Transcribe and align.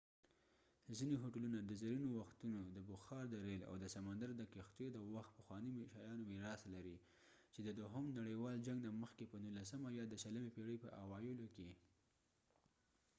ځینی 0.97 1.15
هوټلونه 1.23 1.57
د 1.61 1.71
زرینو 1.81 2.09
وختونو 2.21 2.59
د 2.75 2.77
بخار 2.91 3.23
د 3.29 3.35
ریل 3.45 3.63
او 3.69 3.75
د 3.79 3.85
سمندر 3.95 4.29
د 4.35 4.43
کښتیو 4.53 4.89
د 4.93 4.97
وخت 5.13 5.31
پخوانی 5.37 5.71
شيانو 5.93 6.23
میراث 6.31 6.61
لري، 6.75 6.97
چې 7.53 7.59
د 7.63 7.69
دوهم 7.79 8.05
نړیوال 8.19 8.57
جنګ 8.67 8.79
نه 8.85 8.91
مخکې 9.03 9.25
،په 9.31 9.37
نوولسمه 9.43 9.89
یا 9.99 10.05
د 10.09 10.15
شلمی 10.23 10.51
پیړۍ 10.55 10.77
په 10.83 10.89
اوایلو 11.03 11.45
کې 11.55 11.69